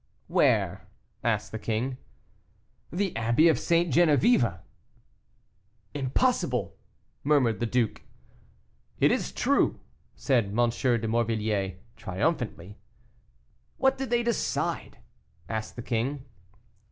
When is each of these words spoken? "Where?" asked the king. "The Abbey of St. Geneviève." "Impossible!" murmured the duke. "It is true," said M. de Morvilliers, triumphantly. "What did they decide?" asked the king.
"Where?" 0.25 0.87
asked 1.23 1.51
the 1.51 1.59
king. 1.59 1.97
"The 2.91 3.15
Abbey 3.15 3.49
of 3.49 3.59
St. 3.59 3.93
Geneviève." 3.93 4.57
"Impossible!" 5.93 6.75
murmured 7.23 7.59
the 7.59 7.67
duke. 7.67 8.01
"It 8.99 9.11
is 9.11 9.31
true," 9.31 9.79
said 10.15 10.45
M. 10.45 10.55
de 10.71 11.07
Morvilliers, 11.07 11.75
triumphantly. 11.97 12.79
"What 13.77 13.99
did 13.99 14.09
they 14.09 14.23
decide?" 14.23 14.97
asked 15.47 15.75
the 15.75 15.83
king. 15.83 16.25